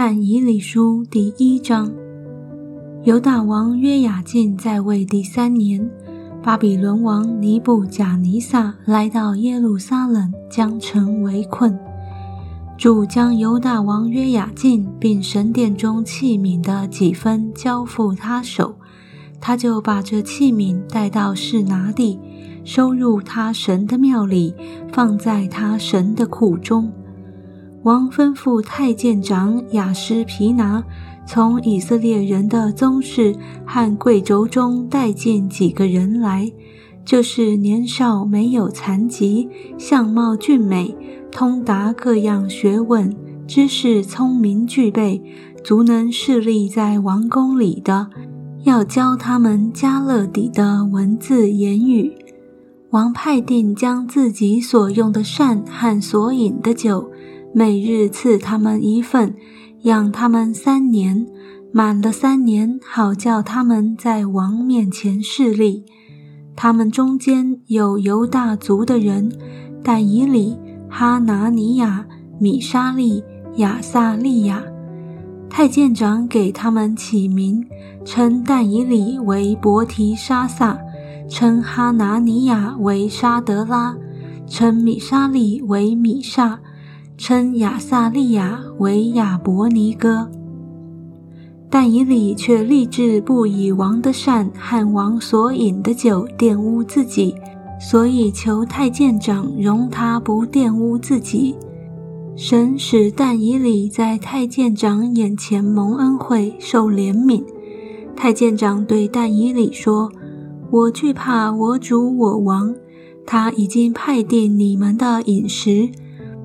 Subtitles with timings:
[0.00, 1.90] 但以理书第一章，
[3.02, 5.90] 犹大王约雅敬在位第三年，
[6.40, 11.76] 巴比伦王尼布贾尼撒来到耶路撒冷，将城围困。
[12.76, 18.76] 主将犹大王约雅敬并神殿中器皿的几分交付他手，
[19.40, 22.20] 他就把这器皿带到示拿地，
[22.62, 24.54] 收入他神的庙里，
[24.92, 26.92] 放在他神的库中。
[27.84, 30.82] 王吩咐太监长雅施皮拿，
[31.26, 36.50] 从以色列人的宗室和贵族中带进几个人来，
[37.04, 40.94] 就是年少没有残疾，相貌俊美。
[41.30, 43.14] 通达各样学问，
[43.46, 45.22] 知识聪明具备，
[45.62, 48.08] 足能侍立在王宫里的，
[48.64, 52.12] 要教他们加勒底的文字言语。
[52.90, 57.10] 王派定将自己所用的膳和所饮的酒，
[57.54, 59.34] 每日赐他们一份，
[59.82, 61.26] 养他们三年，
[61.72, 65.84] 满了三年，好叫他们在王面前侍立。
[66.56, 69.32] 他们中间有犹大族的人，
[69.82, 70.56] 但以礼。
[70.90, 72.06] 哈拿尼亚、
[72.40, 73.22] 米沙利、
[73.56, 74.62] 亚萨利亚，
[75.50, 77.62] 太监长给他们起名，
[78.06, 80.78] 称但以里为伯提沙撒，
[81.28, 83.94] 称哈拿尼亚为沙德拉，
[84.46, 86.58] 称米沙利为米沙，
[87.18, 90.30] 称亚萨利亚为亚伯尼哥。
[91.68, 97.34] 但以理却立志不以王的善和王所饮的酒玷污自己。
[97.80, 101.54] 所以求太监长容他不玷污自己。
[102.34, 107.44] 神使但以理在太监长眼前蒙恩惠，受怜悯。
[108.16, 110.10] 太监长对但以理说
[110.70, 112.74] ：“我惧怕我主我王，
[113.24, 115.88] 他已经派定你们的饮食。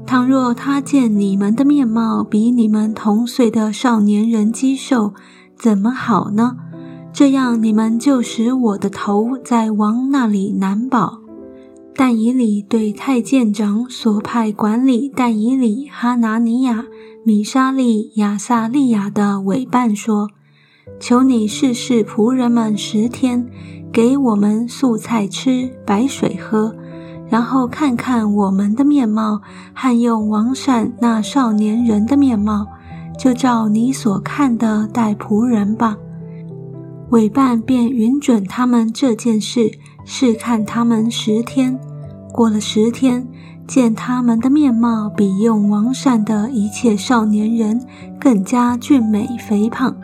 [0.06, 5.14] 倘若他见你们的面貌比你们同岁的少年人肌瘦，
[5.58, 6.58] 怎么好呢？
[7.12, 11.20] 这样你们就使我的头在王那里难保。”
[11.96, 16.86] 但以理对太监长所派管理但以理、哈拿尼亚、
[17.24, 20.30] 米沙利、亚萨利亚的委办说
[21.00, 23.48] ：“求你试试仆人们十天，
[23.92, 26.76] 给我们素菜吃，白水喝，
[27.30, 29.42] 然后看看我们的面貌，
[29.74, 32.68] 和用王善那少年人的面貌，
[33.18, 35.98] 就照你所看的待仆人吧。”
[37.12, 39.72] 委办便允准他们这件事。
[40.06, 41.80] 试看他们十天，
[42.34, 43.26] 过了十天，
[43.66, 47.82] 见他们的面貌比用王善的一切少年人
[48.20, 49.96] 更加俊美肥胖，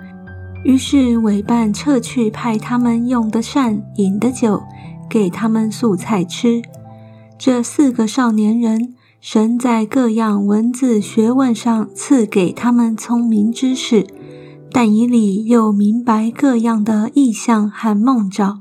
[0.63, 4.63] 于是委办撤去派他们用的膳、饮的酒，
[5.09, 6.61] 给他们素菜吃。
[7.39, 14.05] 这四个少年人，神在各样文字学问上赐给他们聪明知识，
[14.73, 18.59] 但以理又明白各样的意象和梦兆。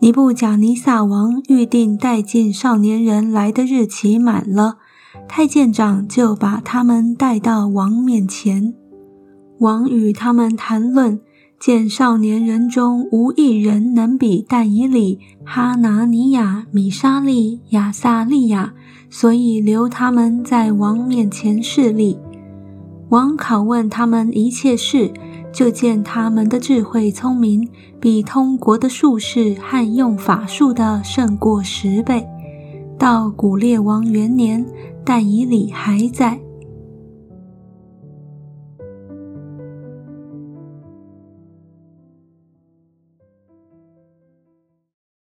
[0.00, 4.78] 尼布贾尼撒王预定带进少年人来的日期满了，
[5.28, 8.74] 太监长就把他们带到王面前。
[9.60, 11.20] 王与他们谈论，
[11.58, 18.74] 见少年人中无一人能比但以里、哈拿尼亚、米沙利、亚萨利亚，
[19.10, 22.18] 所以留他们在王面前侍立。
[23.08, 25.12] 王拷问他们一切事。
[25.50, 27.66] 就见他们的智慧聪明，
[27.98, 32.24] 比通国的术士和用法术的胜过十倍。
[32.98, 34.64] 到古列王元年，
[35.02, 36.38] 但以理还在。